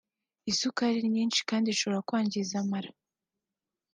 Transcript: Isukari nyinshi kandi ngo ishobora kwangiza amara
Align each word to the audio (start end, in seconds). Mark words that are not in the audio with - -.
Isukari 0.51 0.99
nyinshi 1.15 1.39
kandi 1.49 1.67
ngo 1.67 1.73
ishobora 1.75 2.05
kwangiza 2.07 2.55
amara 2.63 2.89